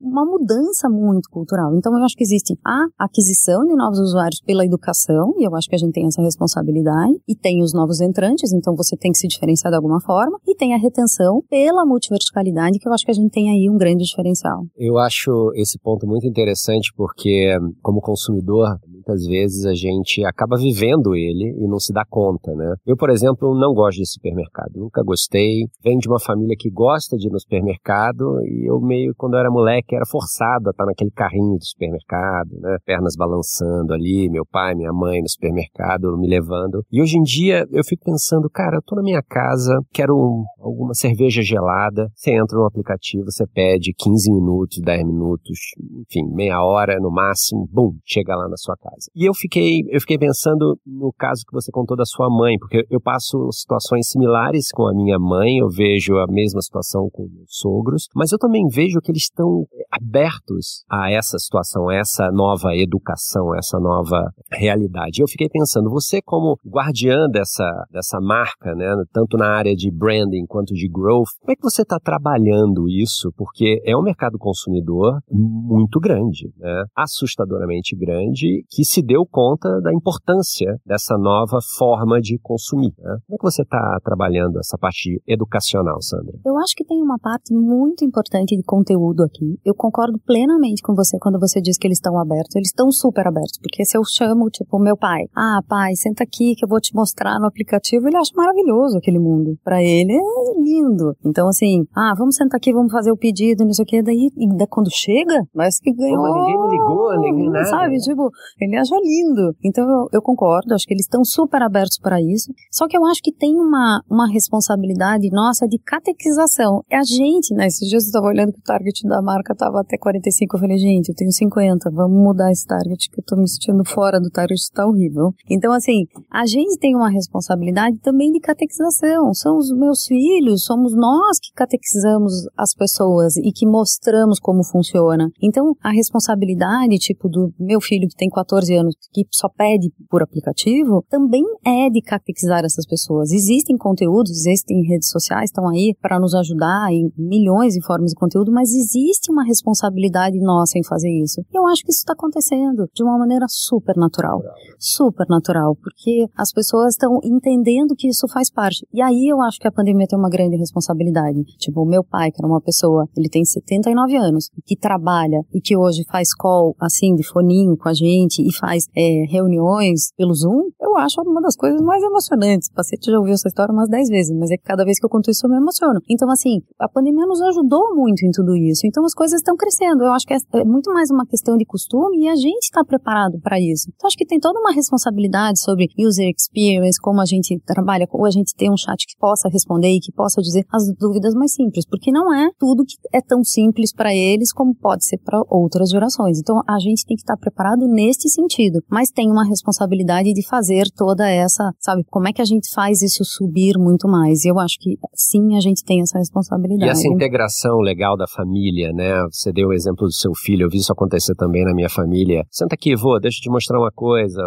[0.00, 1.74] uma mudança muito cultural.
[1.76, 5.68] Então, eu acho que existe a aquisição de novos usuários pela educação, e eu acho
[5.68, 9.18] que a gente tem essa responsabilidade, e tem os novos entrantes, então você tem que
[9.18, 13.10] se diferenciar de alguma forma, e tem a retenção pela multiverticalidade, que eu acho que
[13.10, 14.64] a gente tem aí um grande diferencial.
[14.76, 21.14] Eu acho esse ponto muito interessante, porque, como consumidor, muitas vezes a gente acaba vivendo
[21.14, 22.74] ele e não se dá conta, né?
[22.84, 25.66] Eu, por exemplo, não gosto de supermercado, nunca gostei.
[25.82, 29.40] Venho de uma família que gosta de ir no supermercado e eu meio, quando eu
[29.40, 32.76] era moleque, era forçado a estar naquele carrinho do supermercado, né?
[32.84, 36.84] Pernas balançando ali, meu pai, minha mãe no supermercado me levando.
[36.90, 40.16] E hoje em dia eu fico pensando, cara, eu tô na minha casa, quero
[40.58, 45.58] alguma cerveja gelada, você entra no aplicativo, você pede 15 minutos, 10 minutos,
[46.00, 49.10] enfim, meia hora no máximo, bum, chega lá na sua casa casa.
[49.14, 52.84] E eu fiquei, eu fiquei pensando no caso que você contou da sua mãe, porque
[52.90, 57.50] eu passo situações similares com a minha mãe, eu vejo a mesma situação com meus
[57.50, 62.74] sogros, mas eu também vejo que eles estão abertos a essa situação, a essa nova
[62.74, 65.20] educação, a essa nova realidade.
[65.20, 70.46] Eu fiquei pensando, você como guardiã dessa, dessa marca, né, tanto na área de branding
[70.46, 73.32] quanto de growth, como é que você está trabalhando isso?
[73.36, 79.92] Porque é um mercado consumidor muito grande, né, assustadoramente grande, que se deu conta da
[79.92, 82.94] importância dessa nova forma de consumir.
[82.98, 83.16] Né?
[83.26, 86.38] Como é que você está trabalhando essa parte educacional, Sandra?
[86.44, 89.58] Eu acho que tem uma parte muito importante de conteúdo aqui.
[89.64, 92.54] Eu concordo plenamente com você quando você diz que eles estão abertos.
[92.54, 96.54] Eles estão super abertos, porque se eu chamo, tipo, meu pai, ah, pai, senta aqui
[96.54, 99.58] que eu vou te mostrar no aplicativo, ele acha maravilhoso aquele mundo.
[99.64, 101.16] Para ele é lindo.
[101.24, 104.02] Então, assim, ah, vamos sentar aqui, vamos fazer o pedido, não sei o que.
[104.02, 106.22] Daí, daí quando chega, parece que ganhou.
[106.22, 107.64] Pô, ninguém me ligou, ninguém nada.
[107.64, 109.54] Sabe, tipo, ele acha lindo.
[109.64, 112.52] Então eu, eu concordo, acho que eles estão super abertos para isso.
[112.70, 116.82] Só que eu acho que tem uma, uma responsabilidade nossa de catequização.
[116.90, 117.66] É a gente, né?
[117.66, 120.56] Esses dias eu estava olhando que o target da marca estava até 45.
[120.56, 123.84] Eu falei, gente, eu tenho 50, vamos mudar esse target que eu tô me sentindo
[123.84, 125.32] fora do target, tá horrível.
[125.50, 129.32] Então, assim, a gente tem uma responsabilidade também de catequização.
[129.34, 135.30] São os meus filhos, somos nós que catequizamos as pessoas e que mostramos como funciona.
[135.42, 139.92] Então, a responsabilidade, tipo, do meu filho que tem 14 14 anos que só pede
[140.10, 143.32] por aplicativo, também é de catequizar essas pessoas.
[143.32, 148.16] Existem conteúdos, existem redes sociais, estão aí para nos ajudar em milhões de formas de
[148.16, 151.42] conteúdo, mas existe uma responsabilidade nossa em fazer isso.
[151.52, 154.42] Eu acho que isso está acontecendo de uma maneira super natural.
[154.78, 158.86] Super natural, porque as pessoas estão entendendo que isso faz parte.
[158.92, 161.44] E aí eu acho que a pandemia tem uma grande responsabilidade.
[161.58, 165.60] Tipo, o meu pai, que era uma pessoa, ele tem 79 anos, que trabalha e
[165.60, 170.34] que hoje faz call, assim, de foninho com a gente e faz é, reuniões pelo
[170.34, 172.68] Zoom, eu acho uma das coisas mais emocionantes.
[172.68, 175.06] O paciente já ouviu essa história umas 10 vezes, mas é que cada vez que
[175.06, 176.00] eu conto isso eu me emociono.
[176.08, 178.86] Então, assim, a pandemia nos ajudou muito em tudo isso.
[178.86, 180.04] Então, as coisas estão crescendo.
[180.04, 182.84] Eu acho que é, é muito mais uma questão de costume e a gente está
[182.84, 183.90] preparado para isso.
[183.94, 188.24] Então, acho que tem toda uma responsabilidade sobre user experience, como a gente trabalha, ou
[188.26, 191.52] a gente tem um chat que possa responder e que possa dizer as dúvidas mais
[191.52, 195.42] simples, porque não é tudo que é tão simples para eles como pode ser para
[195.48, 196.38] outras gerações.
[196.38, 198.45] Então, a gente tem que estar preparado neste sentido,
[198.90, 203.02] mas tem uma responsabilidade de fazer toda essa, sabe, como é que a gente faz
[203.02, 204.44] isso subir muito mais?
[204.44, 206.88] E eu acho que sim, a gente tem essa responsabilidade.
[206.88, 209.22] E essa integração legal da família, né?
[209.30, 212.44] Você deu o exemplo do seu filho, eu vi isso acontecer também na minha família.
[212.50, 214.42] Senta aqui, vô, deixa eu te mostrar uma coisa.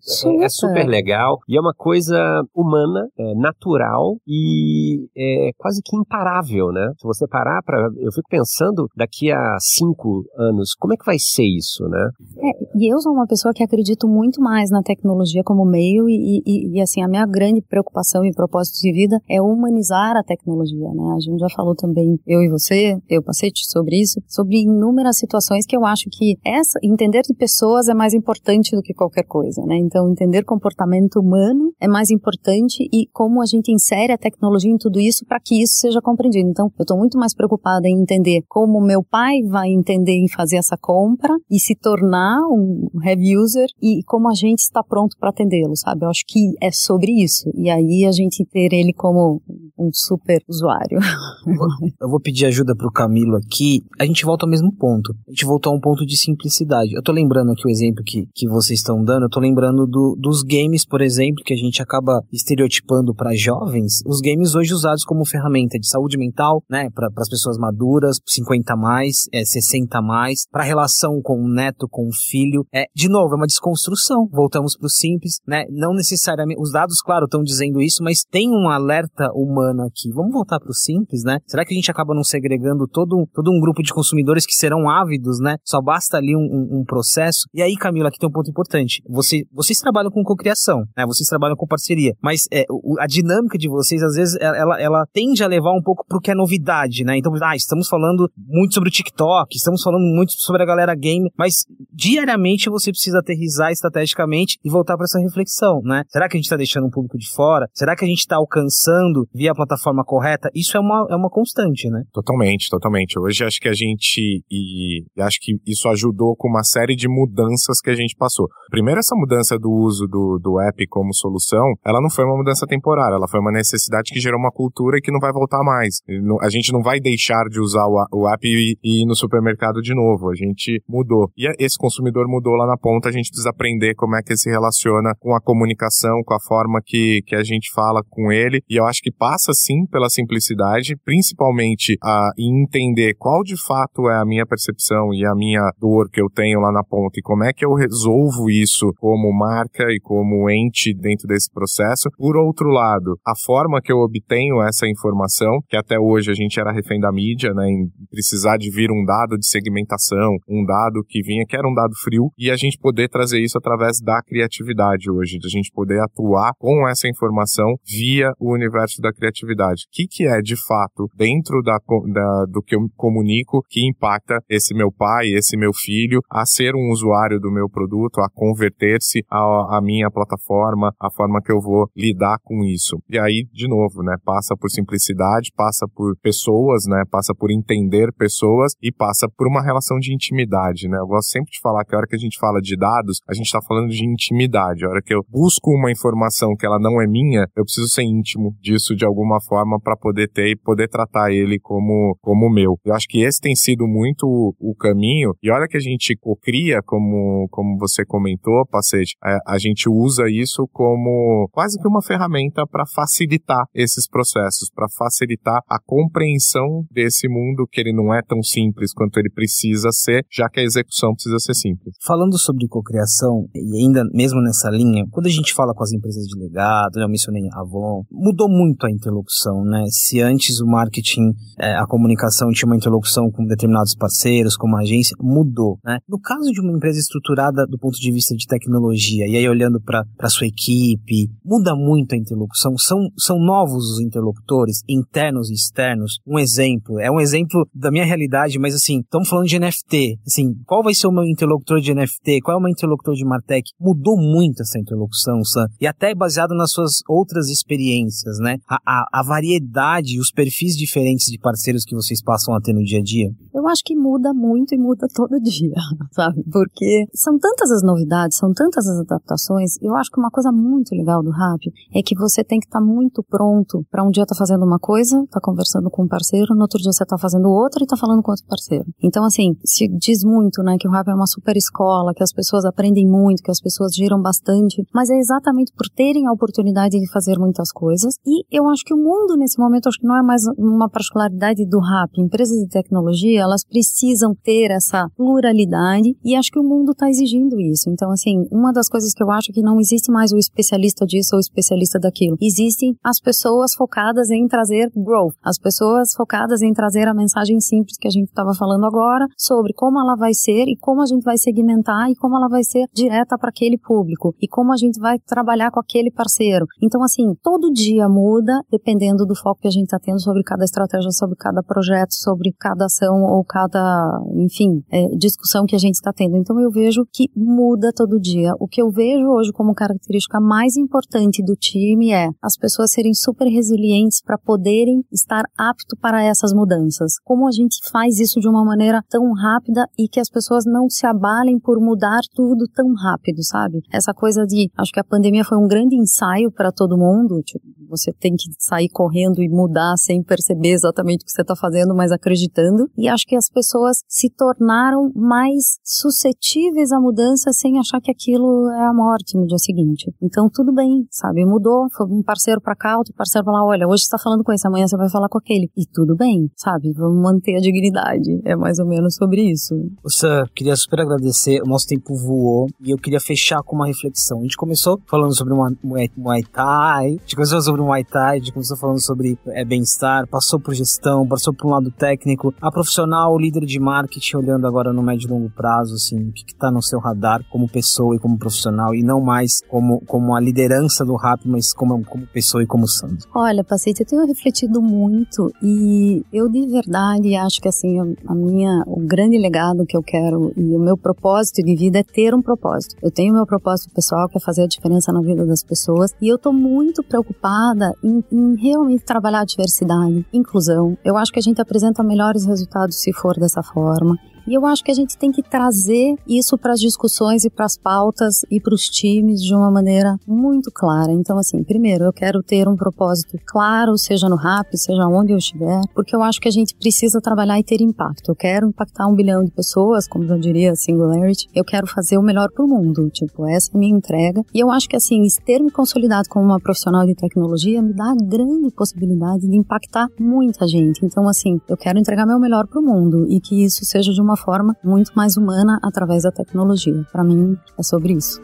[0.00, 0.44] Super.
[0.44, 6.68] É super legal e é uma coisa humana, é natural e é quase que imparável,
[6.72, 6.90] né?
[6.98, 11.16] Se você parar para, eu fico pensando daqui a cinco anos, como é que vai
[11.18, 12.10] ser isso, né?
[12.38, 16.42] É, e eu sou uma pessoa que acredito muito mais na tecnologia como meio e,
[16.44, 20.88] e, e assim a minha grande preocupação e propósito de vida é humanizar a tecnologia,
[20.94, 21.14] né?
[21.16, 25.66] A gente já falou também eu e você, eu Pacete, sobre isso, sobre inúmeras situações
[25.66, 29.62] que eu acho que essa entender de pessoas é mais importante do que qualquer coisa,
[29.66, 29.76] né?
[29.76, 34.78] Então entender comportamento humano é mais importante e como a gente insere a tecnologia em
[34.78, 36.48] tudo isso para que isso seja compreendido.
[36.48, 40.56] Então eu estou muito mais preocupada em entender como meu pai vai entender em fazer
[40.56, 45.30] essa compra e se tornar um heavy user e como a gente está pronto para
[45.30, 46.04] atendê-lo, sabe?
[46.04, 47.50] Eu acho que é sobre isso.
[47.54, 49.42] E aí a gente ter ele como
[49.78, 50.98] um super usuário.
[52.00, 53.84] Eu vou pedir ajuda pro Camilo aqui.
[53.98, 55.14] A gente volta ao mesmo ponto.
[55.26, 56.92] A gente voltou a um ponto de simplicidade.
[56.94, 59.24] Eu tô lembrando aqui o exemplo que, que vocês estão dando.
[59.24, 64.02] Eu tô lembrando do, dos games, por exemplo, que a gente acaba estereotipando para jovens.
[64.06, 66.88] Os games hoje usados como ferramenta de saúde mental, né?
[66.94, 72.08] Para as pessoas maduras, 50 mais, é, 60 mais, para relação com o neto, com
[72.08, 72.64] o filho.
[72.74, 74.28] É, de novo, é uma desconstrução.
[74.30, 75.64] Voltamos pro simples, né?
[75.70, 76.60] Não necessariamente.
[76.60, 80.10] Os dados, claro, estão dizendo isso, mas tem um alerta humano aqui.
[80.12, 81.38] Vamos voltar pro simples, né?
[81.46, 84.88] Será que a gente acaba não segregando todo, todo um grupo de consumidores que serão
[84.88, 85.56] ávidos, né?
[85.64, 87.46] Só basta ali um, um, um processo.
[87.52, 89.02] E aí, Camila, aqui tem um ponto importante.
[89.08, 91.04] Você, vocês trabalham com cocriação, né?
[91.06, 92.64] Vocês trabalham com parceria, mas é,
[92.98, 96.30] a dinâmica de vocês, às vezes, ela, ela tende a levar um pouco pro que
[96.30, 97.16] é novidade, né?
[97.16, 101.30] Então, ah, estamos falando muito sobre o TikTok, estamos falando muito sobre a galera game,
[101.36, 106.02] mas diariamente você precisa aterrizar estrategicamente e voltar para essa reflexão, né?
[106.08, 107.68] Será que a gente está deixando um público de fora?
[107.74, 110.48] Será que a gente está alcançando via plataforma correta?
[110.54, 112.02] Isso é uma, é uma constante, né?
[112.12, 113.18] Totalmente, totalmente.
[113.18, 117.80] Hoje acho que a gente, e acho que isso ajudou com uma série de mudanças
[117.82, 118.46] que a gente passou.
[118.70, 122.66] Primeiro, essa mudança do uso do, do app como solução, ela não foi uma mudança
[122.66, 126.00] temporária, ela foi uma necessidade que gerou uma cultura e que não vai voltar mais.
[126.40, 129.80] A gente não vai deixar de usar o, o app e, e ir no supermercado
[129.82, 130.30] de novo.
[130.30, 131.30] A gente mudou.
[131.36, 134.38] E esse consumidor mudou lá na ponta, a gente precisa aprender como é que ele
[134.38, 138.62] se relaciona com a comunicação, com a forma que, que a gente fala com ele.
[138.68, 144.20] E eu acho que passa sim pela simplicidade, principalmente a entender qual de fato é
[144.20, 147.44] a minha percepção e a minha dor que eu tenho lá na ponta e como
[147.44, 152.08] é que eu resolvo isso como marca e como ente dentro desse processo.
[152.16, 156.58] Por outro lado, a forma que eu obtenho essa informação, que até hoje a gente
[156.58, 161.04] era refém da mídia, né, em precisar de vir um dado de segmentação, um dado
[161.08, 164.20] que vinha que era um dado frio e a gente poder trazer isso através da
[164.22, 169.37] criatividade hoje, de a gente poder atuar com essa informação via o universo da criatividade.
[169.84, 171.78] O que, que é, de fato, dentro da,
[172.12, 176.74] da, do que eu comunico, que impacta esse meu pai, esse meu filho, a ser
[176.74, 181.88] um usuário do meu produto, a converter-se à, minha plataforma, a forma que eu vou
[181.96, 182.98] lidar com isso.
[183.08, 188.12] E aí, de novo, né, passa por simplicidade, passa por pessoas, né, passa por entender
[188.12, 190.98] pessoas e passa por uma relação de intimidade, né.
[190.98, 193.34] Eu gosto sempre de falar que a hora que a gente fala de dados, a
[193.34, 194.84] gente está falando de intimidade.
[194.84, 198.02] A hora que eu busco uma informação que ela não é minha, eu preciso ser
[198.02, 202.76] íntimo disso de alguma forma para poder ter e poder tratar ele como, como meu.
[202.84, 205.32] Eu acho que esse tem sido muito o, o caminho.
[205.42, 210.24] E olha que a gente cocria, como, como você comentou, Pacete, a, a gente usa
[210.28, 217.28] isso como quase que uma ferramenta para facilitar esses processos, para facilitar a compreensão desse
[217.28, 221.12] mundo que ele não é tão simples quanto ele precisa ser, já que a execução
[221.12, 221.94] precisa ser simples.
[222.04, 226.24] Falando sobre cocriação, e ainda mesmo nessa linha, quando a gente fala com as empresas
[226.24, 229.84] de legado, né, eu mencionei a Avon, mudou muito a interlocução, né?
[229.90, 234.80] Se antes o marketing, é, a comunicação tinha uma interlocução com determinados parceiros, com uma
[234.80, 235.98] agência, mudou, né?
[236.08, 239.80] No caso de uma empresa estruturada do ponto de vista de tecnologia, e aí olhando
[239.80, 246.18] para sua equipe, muda muito a interlocução, são, são novos os interlocutores, internos e externos.
[246.26, 250.54] Um exemplo, é um exemplo da minha realidade, mas assim, estamos falando de NFT, assim,
[250.66, 253.70] qual vai ser o meu interlocutor de NFT, qual é o meu interlocutor de Martech?
[253.80, 258.56] Mudou muito essa interlocução, Sam, e até baseado nas suas outras experiências, né?
[258.68, 262.72] A, a, a variedade e os perfis diferentes de parceiros que vocês passam a ter
[262.72, 263.30] no dia a dia?
[263.54, 265.74] Eu acho que muda muito e muda todo dia,
[266.12, 266.42] sabe?
[266.50, 269.80] Porque são tantas as novidades, são tantas as adaptações.
[269.82, 271.60] Eu acho que uma coisa muito legal do rap
[271.94, 274.64] é que você tem que estar tá muito pronto para um dia estar tá fazendo
[274.64, 277.86] uma coisa, tá conversando com um parceiro, no outro dia você tá fazendo outra e
[277.86, 278.84] tá falando com outro parceiro.
[279.02, 282.32] Então, assim, se diz muito, né, que o rap é uma super escola, que as
[282.32, 286.98] pessoas aprendem muito, que as pessoas giram bastante, mas é exatamente por terem a oportunidade
[286.98, 288.14] de fazer muitas coisas.
[288.26, 291.66] E eu acho que o mundo nesse momento, acho que não é mais uma particularidade
[291.66, 292.10] do rap.
[292.16, 297.60] Empresas de tecnologia, elas precisam ter essa pluralidade e acho que o mundo está exigindo
[297.60, 297.90] isso.
[297.90, 301.34] Então, assim, uma das coisas que eu acho que não existe mais o especialista disso
[301.34, 302.38] ou o especialista daquilo.
[302.40, 307.98] Existem as pessoas focadas em trazer growth, as pessoas focadas em trazer a mensagem simples
[307.98, 311.24] que a gente estava falando agora sobre como ela vai ser e como a gente
[311.24, 314.98] vai segmentar e como ela vai ser direta para aquele público e como a gente
[314.98, 316.64] vai trabalhar com aquele parceiro.
[316.80, 320.64] Então, assim, todo dia muda dependendo do foco que a gente está tendo sobre cada
[320.64, 325.94] estratégia, sobre cada projeto, sobre cada ação ou cada, enfim, é, discussão que a gente
[325.94, 326.36] está tendo.
[326.36, 328.52] Então, eu vejo que muda todo dia.
[328.60, 333.12] O que eu vejo hoje como característica mais importante do time é as pessoas serem
[333.12, 337.14] super resilientes para poderem estar apto para essas mudanças.
[337.24, 340.88] Como a gente faz isso de uma maneira tão rápida e que as pessoas não
[340.88, 343.80] se abalem por mudar tudo tão rápido, sabe?
[343.92, 347.64] Essa coisa de, acho que a pandemia foi um grande ensaio para todo mundo, tipo,
[347.88, 351.94] você tem que sair correndo e mudar sem perceber exatamente o que você está fazendo,
[351.94, 352.90] mas acreditando.
[352.96, 358.68] E acho que as pessoas se tornaram mais suscetíveis à mudança sem achar que aquilo
[358.70, 360.12] é a morte no dia seguinte.
[360.22, 361.44] Então tudo bem, sabe?
[361.44, 364.44] Mudou, foi um parceiro para cá, outro parceiro para lá, olha, hoje você está falando
[364.44, 365.70] com esse, amanhã você vai falar com aquele.
[365.76, 366.92] E tudo bem, sabe?
[366.92, 368.40] Vamos manter a dignidade.
[368.44, 369.74] É mais ou menos sobre isso.
[370.06, 371.62] Sam, queria super agradecer.
[371.62, 374.40] O nosso tempo voou e eu queria fechar com uma reflexão.
[374.40, 378.38] A gente começou falando sobre uma Muay Thai, a gente começou sobre Muay Thai, a
[378.38, 382.70] gente começou falando sobre é, bem-estar, passou por gestão, passou por um lado técnico, a
[382.70, 386.44] profissional, o líder de marketing, olhando agora no médio e longo prazo, assim, o que
[386.46, 390.40] está no seu radar como pessoa e como profissional, e não mais como, como a
[390.40, 393.26] liderança do rap, mas como, como pessoa e como Sandro.
[393.34, 398.82] Olha, Paciente, eu tenho refletido muito e eu de verdade acho que assim, a minha,
[398.86, 402.42] o grande legado que eu quero e o meu propósito de vida é ter um
[402.42, 402.96] propósito.
[403.02, 406.28] Eu tenho meu propósito pessoal que é fazer a diferença na vida das pessoas e
[406.28, 407.67] eu estou muito preocupada
[408.02, 410.96] em, em realmente trabalhar a diversidade, inclusão.
[411.04, 414.16] Eu acho que a gente apresenta melhores resultados se for dessa forma.
[414.48, 417.66] E eu acho que a gente tem que trazer isso para as discussões e para
[417.66, 421.12] as pautas e para os times de uma maneira muito clara.
[421.12, 425.36] Então, assim, primeiro, eu quero ter um propósito claro, seja no RAP, seja onde eu
[425.36, 428.30] estiver, porque eu acho que a gente precisa trabalhar e ter impacto.
[428.30, 431.46] Eu quero impactar um bilhão de pessoas, como eu diria Singularity.
[431.54, 433.10] Eu quero fazer o melhor para o mundo.
[433.10, 434.42] Tipo, essa é a minha entrega.
[434.54, 438.12] E eu acho que, assim, ter me consolidado como uma profissional de tecnologia me dá
[438.12, 441.04] a grande possibilidade de impactar muita gente.
[441.04, 444.22] Então, assim, eu quero entregar meu melhor para o mundo e que isso seja de
[444.22, 447.04] uma forma muito mais humana através da tecnologia.
[447.12, 448.40] Para mim, é sobre isso.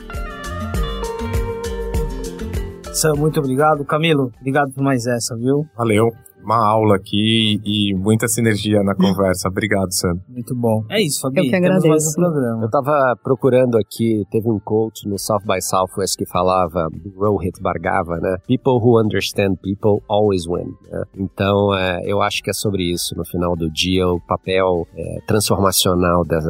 [2.93, 3.85] Sam, muito obrigado.
[3.85, 5.67] Camilo, obrigado por mais essa, viu?
[5.77, 6.13] Valeu
[6.45, 9.49] uma aula aqui e muita sinergia na conversa.
[9.49, 10.23] Obrigado, Sandro.
[10.29, 10.85] Muito bom.
[10.91, 11.39] É isso, Fabi.
[11.39, 12.21] Eu que agradeço.
[12.63, 18.19] Eu tava procurando aqui, teve um coach no South by Southwest que falava, Rohit Bhargava,
[18.21, 18.37] né?
[18.47, 20.75] People who understand people always win.
[20.91, 21.03] Né?
[21.17, 23.17] Então, é, eu acho que é sobre isso.
[23.17, 26.45] No final do dia, o papel é, transformacional das,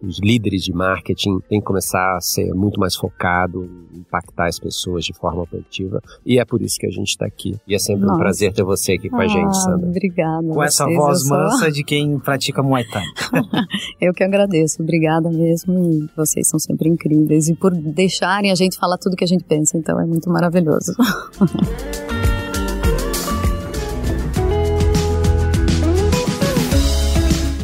[0.00, 5.04] dos líderes de marketing tem que começar a ser muito mais focado, impactar as pessoas
[5.04, 6.00] de forma positiva.
[6.24, 7.54] E é por isso que a gente está aqui.
[7.66, 8.14] E é sempre Nossa.
[8.14, 9.88] um prazer ter você aqui com a gente, ah, Sandra.
[9.88, 10.48] Obrigada.
[10.48, 13.04] Com essa voz mansa de quem pratica Muay Thai.
[14.00, 14.82] eu que agradeço.
[14.82, 15.92] Obrigada mesmo.
[15.92, 17.48] E vocês são sempre incríveis.
[17.48, 19.76] E por deixarem a gente falar tudo que a gente pensa.
[19.76, 20.94] Então é muito maravilhoso.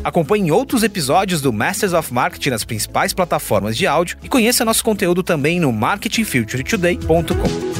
[0.02, 4.82] Acompanhe outros episódios do Masters of Marketing nas principais plataformas de áudio e conheça nosso
[4.82, 7.79] conteúdo também no marketingfuturetoday.com.